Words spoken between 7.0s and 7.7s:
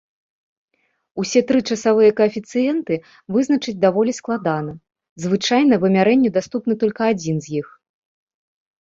адзін з іх.